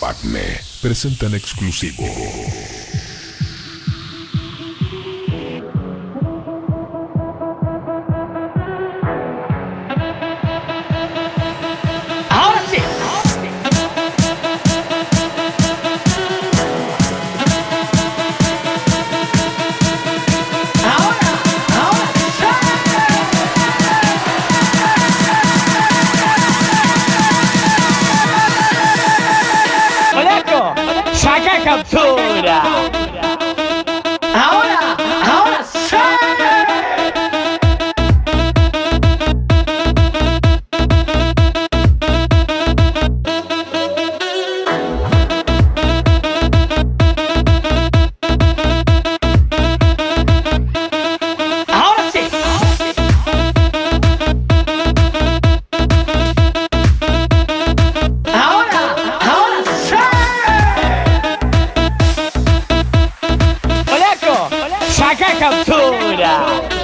[0.00, 0.40] Pacme
[0.80, 2.79] presentan exclusivo.
[31.64, 33.29] Captura.
[65.20, 66.79] Macaca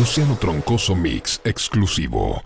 [0.00, 2.42] Luciano Troncoso Mix exclusivo.